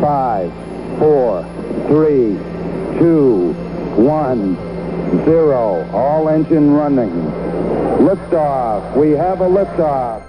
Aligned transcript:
5, 0.00 0.50
4, 1.00 1.44
3, 1.88 2.36
2, 3.00 3.54
1, 3.96 4.56
0. 5.24 5.86
All 5.92 6.28
engine 6.28 6.76
running. 6.76 7.10
Liftoff. 7.98 8.96
We 8.96 9.18
have 9.18 9.40
a 9.44 9.48
liftoff. 9.48 10.22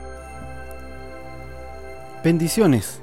Bendiciones. 2.24 3.00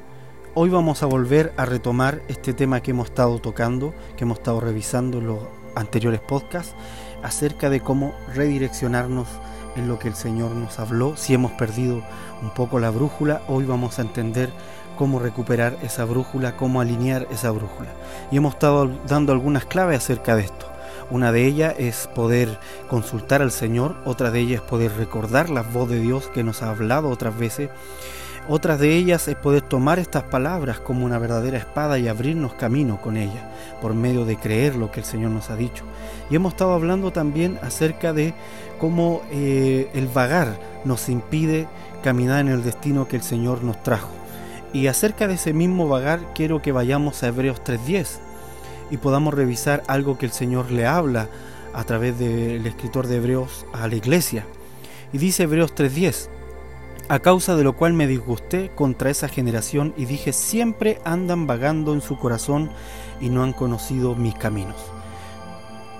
Hoy 0.54 0.70
vamos 0.70 1.04
a 1.04 1.06
volver 1.06 1.52
a 1.56 1.66
retomar 1.66 2.22
este 2.26 2.52
tema 2.52 2.80
que 2.80 2.90
hemos 2.90 3.10
estado 3.10 3.38
tocando, 3.38 3.94
que 4.16 4.24
hemos 4.24 4.38
estado 4.38 4.60
revisando 4.60 5.18
en 5.18 5.28
los 5.28 5.38
anteriores 5.76 6.20
podcasts, 6.20 6.74
acerca 7.22 7.70
de 7.70 7.80
cómo 7.80 8.12
redireccionarnos 8.34 9.28
en 9.76 9.86
lo 9.86 10.00
que 10.00 10.08
el 10.08 10.14
Señor 10.14 10.50
nos 10.50 10.80
habló. 10.80 11.16
Si 11.16 11.32
hemos 11.32 11.52
perdido 11.52 12.02
un 12.42 12.50
poco 12.50 12.80
la 12.80 12.90
brújula, 12.90 13.42
hoy 13.46 13.66
vamos 13.66 13.98
a 13.98 14.02
entender 14.02 14.50
cómo 14.96 15.18
recuperar 15.18 15.76
esa 15.82 16.04
brújula, 16.04 16.56
cómo 16.56 16.80
alinear 16.80 17.26
esa 17.30 17.50
brújula. 17.50 17.90
Y 18.30 18.38
hemos 18.38 18.54
estado 18.54 18.90
dando 19.06 19.32
algunas 19.32 19.64
claves 19.64 19.98
acerca 19.98 20.36
de 20.36 20.42
esto. 20.42 20.66
Una 21.10 21.30
de 21.30 21.46
ellas 21.46 21.74
es 21.78 22.08
poder 22.14 22.58
consultar 22.88 23.40
al 23.40 23.52
Señor, 23.52 23.96
otra 24.04 24.30
de 24.30 24.40
ellas 24.40 24.62
es 24.62 24.68
poder 24.68 24.92
recordar 24.96 25.50
la 25.50 25.62
voz 25.62 25.88
de 25.88 26.00
Dios 26.00 26.28
que 26.34 26.42
nos 26.42 26.62
ha 26.62 26.70
hablado 26.70 27.08
otras 27.08 27.38
veces 27.38 27.70
otras 28.48 28.78
de 28.78 28.96
ellas 28.96 29.26
es 29.26 29.34
poder 29.34 29.62
tomar 29.62 29.98
estas 29.98 30.22
palabras 30.22 30.78
como 30.78 31.04
una 31.04 31.18
verdadera 31.18 31.58
espada 31.58 31.98
y 31.98 32.06
abrirnos 32.06 32.54
camino 32.54 33.00
con 33.00 33.16
ellas, 33.16 33.42
por 33.82 33.94
medio 33.94 34.24
de 34.24 34.36
creer 34.36 34.76
lo 34.76 34.92
que 34.92 35.00
el 35.00 35.06
Señor 35.06 35.32
nos 35.32 35.50
ha 35.50 35.56
dicho. 35.56 35.82
Y 36.30 36.36
hemos 36.36 36.52
estado 36.52 36.72
hablando 36.72 37.10
también 37.10 37.58
acerca 37.62 38.12
de 38.12 38.34
cómo 38.78 39.22
eh, 39.32 39.90
el 39.94 40.06
vagar 40.06 40.60
nos 40.84 41.08
impide 41.08 41.66
caminar 42.04 42.40
en 42.40 42.48
el 42.48 42.62
destino 42.62 43.08
que 43.08 43.16
el 43.16 43.22
Señor 43.22 43.64
nos 43.64 43.82
trajo. 43.82 44.10
Y 44.76 44.88
acerca 44.88 45.26
de 45.26 45.36
ese 45.36 45.54
mismo 45.54 45.88
vagar 45.88 46.34
quiero 46.34 46.60
que 46.60 46.70
vayamos 46.70 47.22
a 47.22 47.28
Hebreos 47.28 47.62
3.10 47.64 48.18
y 48.90 48.98
podamos 48.98 49.32
revisar 49.32 49.82
algo 49.86 50.18
que 50.18 50.26
el 50.26 50.32
Señor 50.32 50.70
le 50.70 50.84
habla 50.84 51.30
a 51.72 51.84
través 51.84 52.18
del 52.18 52.66
escritor 52.66 53.06
de 53.06 53.16
Hebreos 53.16 53.64
a 53.72 53.88
la 53.88 53.94
iglesia. 53.94 54.44
Y 55.14 55.18
dice 55.18 55.44
Hebreos 55.44 55.74
3.10, 55.74 56.28
a 57.08 57.20
causa 57.20 57.56
de 57.56 57.64
lo 57.64 57.72
cual 57.72 57.94
me 57.94 58.06
disgusté 58.06 58.70
contra 58.74 59.08
esa 59.08 59.28
generación 59.28 59.94
y 59.96 60.04
dije, 60.04 60.34
siempre 60.34 61.00
andan 61.06 61.46
vagando 61.46 61.94
en 61.94 62.02
su 62.02 62.18
corazón 62.18 62.70
y 63.18 63.30
no 63.30 63.44
han 63.44 63.54
conocido 63.54 64.14
mis 64.14 64.34
caminos. 64.34 64.76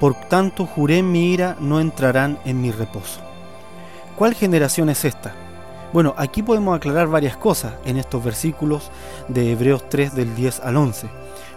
Por 0.00 0.14
tanto, 0.28 0.66
juré 0.66 0.98
en 0.98 1.10
mi 1.10 1.32
ira, 1.32 1.56
no 1.60 1.80
entrarán 1.80 2.38
en 2.44 2.60
mi 2.60 2.72
reposo. 2.72 3.22
¿Cuál 4.16 4.34
generación 4.34 4.90
es 4.90 5.06
esta? 5.06 5.45
Bueno, 5.96 6.12
aquí 6.18 6.42
podemos 6.42 6.76
aclarar 6.76 7.08
varias 7.08 7.38
cosas 7.38 7.72
en 7.86 7.96
estos 7.96 8.22
versículos 8.22 8.90
de 9.28 9.52
Hebreos 9.52 9.88
3 9.88 10.14
del 10.14 10.36
10 10.36 10.60
al 10.60 10.76
11. 10.76 11.06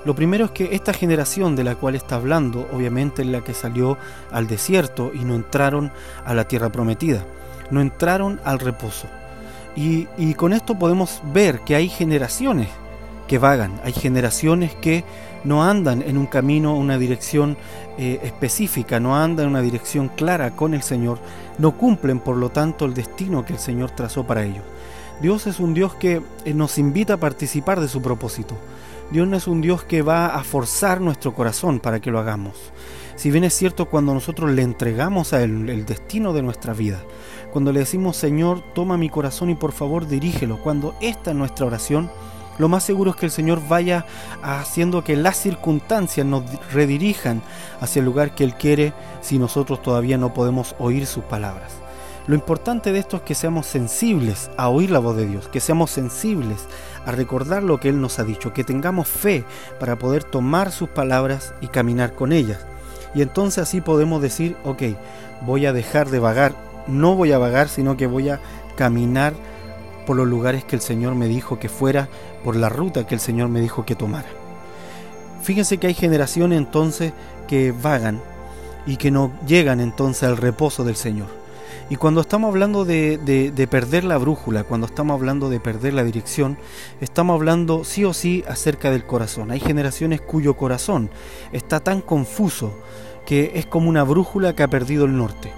Lo 0.05 0.15
primero 0.15 0.45
es 0.45 0.51
que 0.51 0.73
esta 0.73 0.93
generación 0.93 1.57
de 1.57 1.65
la 1.65 1.75
cual 1.75 1.95
está 1.95 2.15
hablando, 2.15 2.65
obviamente 2.71 3.21
es 3.21 3.27
la 3.27 3.41
que 3.41 3.53
salió 3.53 3.97
al 4.31 4.47
desierto 4.47 5.11
y 5.13 5.25
no 5.25 5.35
entraron 5.35 5.91
a 6.23 6.33
la 6.33 6.45
tierra 6.45 6.71
prometida, 6.71 7.25
no 7.69 7.81
entraron 7.81 8.39
al 8.45 8.59
reposo. 8.59 9.07
Y, 9.75 10.05
con 10.35 10.53
esto 10.53 10.79
podemos 10.79 11.21
ver 11.33 11.59
que 11.65 11.75
hay 11.75 11.89
generaciones 11.89 12.69
que 13.29 13.37
vagan, 13.37 13.79
hay 13.83 13.93
generaciones 13.93 14.73
que 14.73 15.05
no 15.43 15.63
andan 15.63 16.01
en 16.01 16.17
un 16.17 16.25
camino, 16.25 16.75
una 16.75 16.97
dirección 16.97 17.57
eh, 17.99 18.19
específica, 18.23 18.99
no 18.99 19.15
andan 19.15 19.45
en 19.45 19.51
una 19.51 19.61
dirección 19.61 20.09
clara 20.09 20.55
con 20.55 20.73
el 20.73 20.81
Señor, 20.81 21.19
no 21.59 21.77
cumplen 21.77 22.19
por 22.19 22.35
lo 22.37 22.49
tanto 22.49 22.85
el 22.85 22.95
destino 22.95 23.45
que 23.45 23.53
el 23.53 23.59
Señor 23.59 23.91
trazó 23.91 24.25
para 24.25 24.43
ellos. 24.43 24.63
Dios 25.21 25.45
es 25.45 25.59
un 25.59 25.75
Dios 25.75 25.93
que 25.93 26.23
eh, 26.43 26.53
nos 26.55 26.79
invita 26.79 27.13
a 27.13 27.17
participar 27.17 27.79
de 27.79 27.87
su 27.87 28.01
propósito. 28.01 28.55
Dios 29.11 29.27
no 29.27 29.37
es 29.37 29.47
un 29.47 29.61
Dios 29.61 29.83
que 29.83 30.01
va 30.01 30.27
a 30.27 30.43
forzar 30.43 30.99
nuestro 30.99 31.33
corazón 31.35 31.79
para 31.79 31.99
que 31.99 32.09
lo 32.09 32.19
hagamos. 32.19 32.55
Si 33.15 33.29
bien 33.29 33.43
es 33.43 33.53
cierto 33.53 33.85
cuando 33.85 34.11
nosotros 34.13 34.49
le 34.49 34.63
entregamos 34.63 35.33
a 35.33 35.43
Él 35.43 35.69
el 35.69 35.85
destino 35.85 36.33
de 36.33 36.41
nuestra 36.41 36.73
vida, 36.73 37.03
cuando 37.51 37.71
le 37.71 37.81
decimos 37.81 38.17
Señor, 38.17 38.63
toma 38.73 38.97
mi 38.97 39.09
corazón 39.09 39.51
y 39.51 39.55
por 39.55 39.71
favor 39.71 40.07
dirígelo, 40.07 40.57
cuando 40.63 40.95
esta 40.99 41.29
es 41.29 41.37
nuestra 41.37 41.67
oración, 41.67 42.09
lo 42.59 42.67
más 42.67 42.83
seguro 42.83 43.11
es 43.11 43.17
que 43.17 43.25
el 43.25 43.31
Señor 43.31 43.61
vaya 43.67 44.05
haciendo 44.43 45.03
que 45.03 45.15
las 45.15 45.37
circunstancias 45.37 46.25
nos 46.25 46.43
redirijan 46.71 47.41
hacia 47.79 48.01
el 48.01 48.05
lugar 48.05 48.35
que 48.35 48.43
Él 48.43 48.53
quiere 48.53 48.93
si 49.21 49.39
nosotros 49.39 49.81
todavía 49.81 50.17
no 50.17 50.33
podemos 50.33 50.75
oír 50.77 51.07
sus 51.07 51.23
palabras. 51.23 51.71
Lo 52.27 52.35
importante 52.35 52.91
de 52.91 52.99
esto 52.99 53.17
es 53.17 53.23
que 53.23 53.33
seamos 53.33 53.65
sensibles 53.65 54.51
a 54.57 54.67
oír 54.67 54.91
la 54.91 54.99
voz 54.99 55.15
de 55.15 55.25
Dios, 55.25 55.47
que 55.47 55.61
seamos 55.61 55.89
sensibles 55.89 56.67
a 57.05 57.11
recordar 57.11 57.63
lo 57.63 57.79
que 57.79 57.89
Él 57.89 58.01
nos 58.01 58.19
ha 58.19 58.25
dicho, 58.25 58.53
que 58.53 58.65
tengamos 58.65 59.07
fe 59.07 59.45
para 59.79 59.97
poder 59.97 60.25
tomar 60.25 60.71
sus 60.71 60.89
palabras 60.89 61.53
y 61.61 61.67
caminar 61.67 62.13
con 62.13 62.33
ellas. 62.33 62.59
Y 63.15 63.21
entonces 63.21 63.63
así 63.63 63.79
podemos 63.79 64.21
decir, 64.21 64.57
ok, 64.65 64.83
voy 65.41 65.65
a 65.65 65.73
dejar 65.73 66.09
de 66.09 66.19
vagar, 66.19 66.53
no 66.87 67.15
voy 67.15 67.31
a 67.31 67.39
vagar, 67.39 67.69
sino 67.69 67.95
que 67.95 68.05
voy 68.05 68.29
a 68.29 68.41
caminar 68.75 69.33
por 70.09 70.17
los 70.17 70.27
lugares 70.27 70.63
que 70.63 70.75
el 70.75 70.81
Señor 70.81 71.13
me 71.13 71.27
dijo 71.27 71.59
que 71.59 71.69
fuera, 71.69 72.09
por 72.43 72.55
la 72.55 72.67
ruta 72.67 73.05
que 73.05 73.13
el 73.13 73.21
Señor 73.21 73.47
me 73.47 73.61
dijo 73.61 73.85
que 73.85 73.93
tomara. 73.93 74.27
Fíjense 75.43 75.77
que 75.77 75.85
hay 75.85 75.93
generaciones 75.93 76.57
entonces 76.57 77.13
que 77.47 77.71
vagan 77.71 78.19
y 78.87 78.97
que 78.97 79.11
no 79.11 79.31
llegan 79.45 79.79
entonces 79.79 80.23
al 80.23 80.37
reposo 80.37 80.83
del 80.83 80.95
Señor. 80.95 81.27
Y 81.91 81.97
cuando 81.97 82.21
estamos 82.21 82.49
hablando 82.49 82.85
de, 82.85 83.19
de, 83.19 83.67
perder 83.67 84.03
la 84.03 84.17
brújula, 84.17 84.63
cuando 84.63 84.87
estamos 84.87 85.13
hablando 85.13 85.47
de 85.47 85.59
perder 85.59 85.93
la 85.93 86.03
dirección, 86.03 86.57
estamos 87.01 87.35
hablando 87.35 87.83
sí 87.83 88.03
o 88.03 88.11
sí 88.11 88.43
acerca 88.47 88.89
del 88.89 89.05
corazón. 89.05 89.51
Hay 89.51 89.59
generaciones 89.59 90.21
cuyo 90.21 90.57
corazón 90.57 91.11
está 91.51 91.81
tan 91.81 92.01
confuso 92.01 92.73
que 93.27 93.51
es 93.53 93.67
como 93.67 93.87
una 93.87 94.01
brújula 94.01 94.55
que 94.55 94.63
ha 94.63 94.69
perdido 94.69 95.05
el 95.05 95.15
norte. 95.15 95.53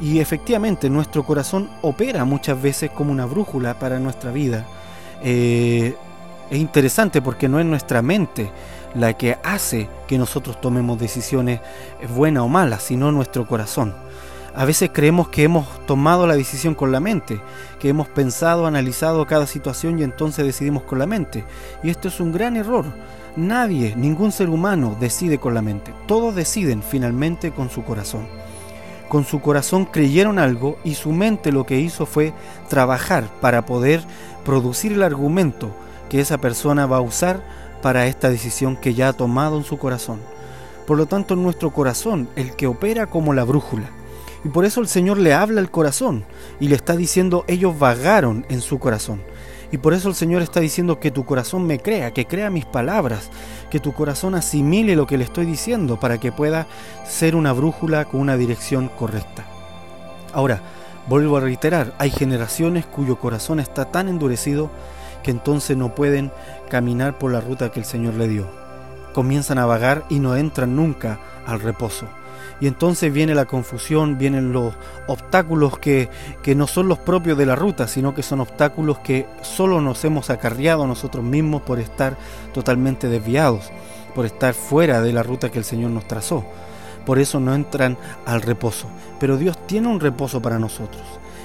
Y 0.00 0.18
efectivamente 0.18 0.90
nuestro 0.90 1.24
corazón 1.24 1.70
opera 1.82 2.24
muchas 2.24 2.60
veces 2.60 2.90
como 2.90 3.12
una 3.12 3.26
brújula 3.26 3.78
para 3.78 3.98
nuestra 3.98 4.32
vida. 4.32 4.66
Eh, 5.22 5.94
es 6.50 6.58
interesante 6.58 7.22
porque 7.22 7.48
no 7.48 7.60
es 7.60 7.66
nuestra 7.66 8.02
mente 8.02 8.50
la 8.94 9.16
que 9.16 9.38
hace 9.42 9.88
que 10.06 10.18
nosotros 10.18 10.60
tomemos 10.60 10.98
decisiones 10.98 11.60
buenas 12.14 12.42
o 12.42 12.48
malas, 12.48 12.82
sino 12.82 13.10
nuestro 13.12 13.46
corazón. 13.46 13.94
A 14.54 14.66
veces 14.66 14.90
creemos 14.92 15.28
que 15.28 15.44
hemos 15.44 15.66
tomado 15.86 16.26
la 16.26 16.36
decisión 16.36 16.74
con 16.74 16.92
la 16.92 17.00
mente, 17.00 17.40
que 17.80 17.88
hemos 17.88 18.06
pensado, 18.08 18.66
analizado 18.66 19.26
cada 19.26 19.46
situación 19.46 19.98
y 19.98 20.02
entonces 20.02 20.44
decidimos 20.44 20.82
con 20.82 20.98
la 20.98 21.06
mente. 21.06 21.44
Y 21.82 21.88
esto 21.88 22.08
es 22.08 22.20
un 22.20 22.32
gran 22.32 22.56
error. 22.56 22.84
Nadie, 23.34 23.96
ningún 23.96 24.30
ser 24.30 24.50
humano 24.50 24.94
decide 25.00 25.38
con 25.38 25.54
la 25.54 25.62
mente. 25.62 25.94
Todos 26.06 26.34
deciden 26.34 26.82
finalmente 26.82 27.50
con 27.50 27.70
su 27.70 27.82
corazón. 27.82 28.28
Con 29.12 29.26
su 29.26 29.42
corazón 29.42 29.84
creyeron 29.84 30.38
algo 30.38 30.78
y 30.84 30.94
su 30.94 31.12
mente 31.12 31.52
lo 31.52 31.66
que 31.66 31.78
hizo 31.78 32.06
fue 32.06 32.32
trabajar 32.70 33.28
para 33.42 33.66
poder 33.66 34.02
producir 34.42 34.92
el 34.92 35.02
argumento 35.02 35.70
que 36.08 36.18
esa 36.18 36.38
persona 36.38 36.86
va 36.86 36.96
a 36.96 37.02
usar 37.02 37.42
para 37.82 38.06
esta 38.06 38.30
decisión 38.30 38.74
que 38.74 38.94
ya 38.94 39.08
ha 39.08 39.12
tomado 39.12 39.58
en 39.58 39.64
su 39.64 39.76
corazón. 39.76 40.18
Por 40.86 40.96
lo 40.96 41.04
tanto, 41.04 41.36
nuestro 41.36 41.74
corazón, 41.74 42.26
el 42.36 42.56
que 42.56 42.66
opera 42.66 43.04
como 43.04 43.34
la 43.34 43.44
brújula, 43.44 43.90
y 44.46 44.48
por 44.48 44.64
eso 44.64 44.80
el 44.80 44.88
Señor 44.88 45.18
le 45.18 45.34
habla 45.34 45.60
al 45.60 45.70
corazón 45.70 46.24
y 46.58 46.68
le 46.68 46.76
está 46.76 46.96
diciendo, 46.96 47.44
ellos 47.48 47.78
vagaron 47.78 48.46
en 48.48 48.62
su 48.62 48.78
corazón. 48.78 49.20
Y 49.72 49.78
por 49.78 49.94
eso 49.94 50.10
el 50.10 50.14
Señor 50.14 50.42
está 50.42 50.60
diciendo 50.60 51.00
que 51.00 51.10
tu 51.10 51.24
corazón 51.24 51.66
me 51.66 51.80
crea, 51.80 52.12
que 52.12 52.26
crea 52.26 52.50
mis 52.50 52.66
palabras, 52.66 53.30
que 53.70 53.80
tu 53.80 53.94
corazón 53.94 54.34
asimile 54.34 54.94
lo 54.94 55.06
que 55.06 55.16
le 55.16 55.24
estoy 55.24 55.46
diciendo 55.46 55.98
para 55.98 56.18
que 56.18 56.30
pueda 56.30 56.66
ser 57.08 57.34
una 57.34 57.54
brújula 57.54 58.04
con 58.04 58.20
una 58.20 58.36
dirección 58.36 58.88
correcta. 58.88 59.46
Ahora, 60.34 60.60
vuelvo 61.08 61.38
a 61.38 61.40
reiterar, 61.40 61.94
hay 61.98 62.10
generaciones 62.10 62.84
cuyo 62.84 63.18
corazón 63.18 63.60
está 63.60 63.86
tan 63.86 64.08
endurecido 64.08 64.70
que 65.22 65.30
entonces 65.30 65.74
no 65.74 65.94
pueden 65.94 66.30
caminar 66.68 67.18
por 67.18 67.32
la 67.32 67.40
ruta 67.40 67.70
que 67.70 67.80
el 67.80 67.86
Señor 67.86 68.14
le 68.14 68.28
dio. 68.28 68.46
Comienzan 69.14 69.56
a 69.56 69.64
vagar 69.64 70.04
y 70.10 70.18
no 70.18 70.36
entran 70.36 70.76
nunca 70.76 71.18
al 71.46 71.60
reposo. 71.60 72.06
Y 72.60 72.66
entonces 72.66 73.12
viene 73.12 73.34
la 73.34 73.46
confusión, 73.46 74.18
vienen 74.18 74.52
los 74.52 74.74
obstáculos 75.06 75.78
que, 75.78 76.08
que 76.42 76.54
no 76.54 76.66
son 76.66 76.88
los 76.88 76.98
propios 76.98 77.36
de 77.38 77.46
la 77.46 77.56
ruta, 77.56 77.88
sino 77.88 78.14
que 78.14 78.22
son 78.22 78.40
obstáculos 78.40 78.98
que 79.00 79.26
solo 79.42 79.80
nos 79.80 80.04
hemos 80.04 80.30
acarreado 80.30 80.86
nosotros 80.86 81.24
mismos 81.24 81.62
por 81.62 81.80
estar 81.80 82.16
totalmente 82.52 83.08
desviados, 83.08 83.70
por 84.14 84.26
estar 84.26 84.54
fuera 84.54 85.00
de 85.02 85.12
la 85.12 85.22
ruta 85.22 85.50
que 85.50 85.58
el 85.58 85.64
Señor 85.64 85.90
nos 85.90 86.06
trazó. 86.06 86.44
Por 87.04 87.18
eso 87.18 87.40
no 87.40 87.54
entran 87.54 87.98
al 88.26 88.42
reposo. 88.42 88.86
Pero 89.18 89.36
Dios 89.36 89.58
tiene 89.66 89.88
un 89.88 90.00
reposo 90.00 90.40
para 90.40 90.58
nosotros. 90.58 91.02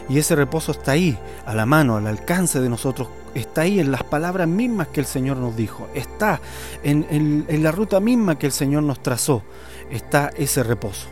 Y 0.09 0.19
ese 0.19 0.35
reposo 0.35 0.71
está 0.71 0.91
ahí, 0.93 1.17
a 1.45 1.53
la 1.53 1.65
mano, 1.65 1.97
al 1.97 2.07
alcance 2.07 2.61
de 2.61 2.69
nosotros. 2.69 3.09
Está 3.37 3.61
ahí 3.61 3.79
en 3.79 3.91
las 3.91 4.03
palabras 4.03 4.47
mismas 4.47 4.87
que 4.87 4.99
el 4.99 5.05
Señor 5.05 5.37
nos 5.37 5.55
dijo. 5.55 5.87
Está 5.93 6.41
en, 6.81 7.45
la 7.47 7.71
ruta 7.71 7.99
misma 7.99 8.39
que 8.39 8.47
el 8.47 8.51
Señor 8.51 8.81
nos 8.81 9.03
trazó 9.03 9.43
está 9.91 10.31
ese 10.35 10.63
reposo. 10.63 11.07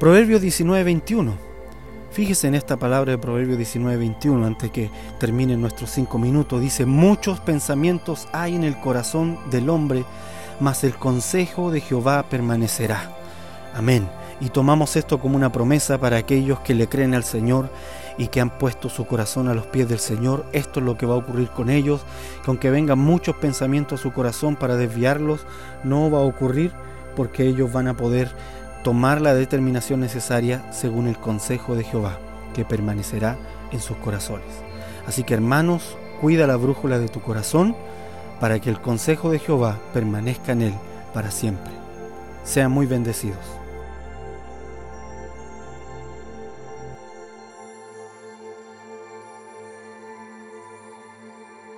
Proverbios 0.00 0.40
19:21. 0.40 1.34
Fíjese 2.10 2.48
en 2.48 2.54
esta 2.54 2.78
palabra 2.78 3.12
de 3.12 3.18
Proverbio 3.18 3.58
19:21 3.58 4.46
antes 4.46 4.70
que 4.70 4.90
terminen 5.20 5.60
nuestros 5.60 5.90
cinco 5.90 6.18
minutos. 6.18 6.58
Dice, 6.58 6.86
muchos 6.86 7.38
pensamientos 7.40 8.28
hay 8.32 8.54
en 8.54 8.64
el 8.64 8.80
corazón 8.80 9.38
del 9.50 9.68
hombre, 9.68 10.06
mas 10.58 10.84
el 10.84 10.94
consejo 10.94 11.70
de 11.70 11.82
Jehová 11.82 12.24
permanecerá. 12.30 13.14
Amén. 13.74 14.08
Y 14.42 14.50
tomamos 14.50 14.96
esto 14.96 15.20
como 15.20 15.36
una 15.36 15.52
promesa 15.52 15.98
para 15.98 16.16
aquellos 16.16 16.58
que 16.60 16.74
le 16.74 16.88
creen 16.88 17.14
al 17.14 17.22
Señor 17.22 17.70
y 18.18 18.26
que 18.26 18.40
han 18.40 18.50
puesto 18.50 18.88
su 18.88 19.06
corazón 19.06 19.46
a 19.46 19.54
los 19.54 19.66
pies 19.66 19.88
del 19.88 20.00
Señor. 20.00 20.44
Esto 20.52 20.80
es 20.80 20.86
lo 20.86 20.98
que 20.98 21.06
va 21.06 21.14
a 21.14 21.18
ocurrir 21.18 21.48
con 21.50 21.70
ellos, 21.70 22.00
que 22.42 22.50
aunque 22.50 22.68
vengan 22.68 22.98
muchos 22.98 23.36
pensamientos 23.36 24.00
a 24.00 24.02
su 24.02 24.12
corazón 24.12 24.56
para 24.56 24.74
desviarlos, 24.74 25.46
no 25.84 26.10
va 26.10 26.18
a 26.18 26.22
ocurrir 26.22 26.72
porque 27.14 27.46
ellos 27.46 27.72
van 27.72 27.86
a 27.86 27.96
poder 27.96 28.32
tomar 28.82 29.20
la 29.20 29.32
determinación 29.32 30.00
necesaria 30.00 30.64
según 30.72 31.06
el 31.06 31.18
consejo 31.18 31.76
de 31.76 31.84
Jehová, 31.84 32.18
que 32.52 32.64
permanecerá 32.64 33.38
en 33.70 33.78
sus 33.78 33.96
corazones. 33.98 34.48
Así 35.06 35.22
que 35.22 35.34
hermanos, 35.34 35.96
cuida 36.20 36.48
la 36.48 36.56
brújula 36.56 36.98
de 36.98 37.08
tu 37.08 37.20
corazón 37.20 37.76
para 38.40 38.58
que 38.58 38.70
el 38.70 38.80
consejo 38.80 39.30
de 39.30 39.38
Jehová 39.38 39.78
permanezca 39.94 40.50
en 40.50 40.62
él 40.62 40.74
para 41.14 41.30
siempre. 41.30 41.70
Sean 42.42 42.72
muy 42.72 42.86
bendecidos. 42.86 43.61